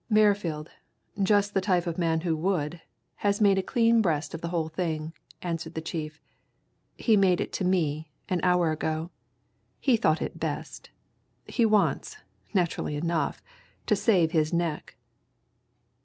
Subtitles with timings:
[0.09, 0.71] "Merrifield
[1.21, 2.81] just the type of man who would!
[3.17, 6.19] has made a clean breast of the whole thing," answered the chief.
[6.97, 9.11] "He made it to me an hour ago.
[9.79, 10.89] He thought it best.
[11.45, 12.17] He wants
[12.51, 13.43] naturally enough
[13.85, 14.97] to save his neck."